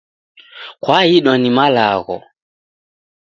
Kwaidwa 0.83 1.33
na 1.37 1.49
malagho 1.57 2.17